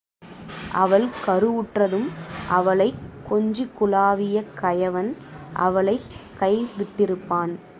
[0.71, 2.09] அவள் கருவுற்றதும்,
[2.49, 5.17] அவளைக் கொஞ்சிக்குலாவிய கயவன்
[5.53, 6.01] அவளைக்
[6.39, 7.55] கைவிட்டிருப்பான்.